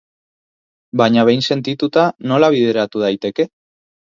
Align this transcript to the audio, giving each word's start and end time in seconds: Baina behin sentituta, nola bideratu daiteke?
Baina 1.01 1.27
behin 1.29 1.45
sentituta, 1.49 2.07
nola 2.33 2.51
bideratu 2.57 3.05
daiteke? 3.07 3.51